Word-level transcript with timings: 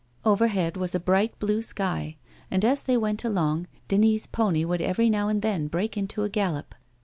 Overhead 0.25 0.77
was 0.77 0.95
a 0.95 0.99
bright, 0.99 1.37
blue 1.37 1.61
sky 1.61 2.15
and, 2.49 2.65
as 2.65 2.81
they 2.81 2.97
went 2.97 3.23
along, 3.23 3.67
Denis' 3.87 4.25
pony 4.25 4.65
would 4.65 4.81
every 4.81 5.11
now 5.11 5.27
and 5.27 5.43
then 5.43 5.67
break 5.67 5.95
into 5.95 6.23
a 6.23 6.29
gallop. 6.29 6.73